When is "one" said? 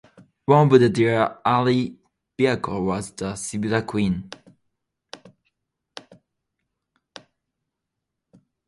0.47-0.73